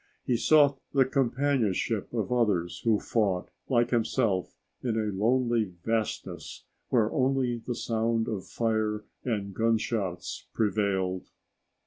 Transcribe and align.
He 0.25 0.35
sought 0.35 0.79
the 0.93 1.05
companionship 1.05 2.11
of 2.11 2.31
others 2.31 2.81
who 2.83 2.99
fought, 2.99 3.51
like 3.69 3.91
himself, 3.91 4.55
in 4.81 4.97
a 4.97 5.13
lonely 5.13 5.75
vastness 5.85 6.65
where 6.89 7.11
only 7.11 7.57
the 7.59 7.75
sound 7.75 8.27
of 8.27 8.47
fire 8.47 9.05
and 9.23 9.53
gunshots 9.53 10.47
prevailed. 10.55 11.29